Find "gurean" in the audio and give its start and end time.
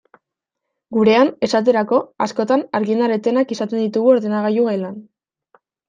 0.97-1.29